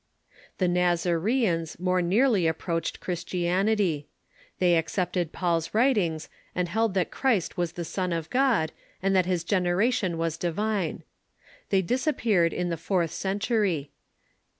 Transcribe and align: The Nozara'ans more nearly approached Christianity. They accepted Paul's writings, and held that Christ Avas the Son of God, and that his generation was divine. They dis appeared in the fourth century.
The 0.57 0.67
Nozara'ans 0.67 1.79
more 1.79 2.01
nearly 2.01 2.47
approached 2.47 2.99
Christianity. 2.99 4.07
They 4.57 4.75
accepted 4.75 5.31
Paul's 5.31 5.75
writings, 5.75 6.27
and 6.55 6.67
held 6.67 6.95
that 6.95 7.11
Christ 7.11 7.55
Avas 7.55 7.73
the 7.75 7.85
Son 7.85 8.11
of 8.11 8.27
God, 8.31 8.71
and 9.03 9.15
that 9.15 9.27
his 9.27 9.43
generation 9.43 10.17
was 10.17 10.37
divine. 10.37 11.03
They 11.69 11.83
dis 11.83 12.07
appeared 12.07 12.51
in 12.51 12.69
the 12.69 12.77
fourth 12.77 13.11
century. 13.11 13.91